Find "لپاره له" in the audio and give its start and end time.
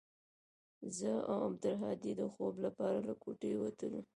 2.65-3.13